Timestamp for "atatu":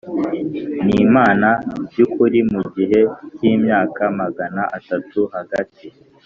4.77-5.19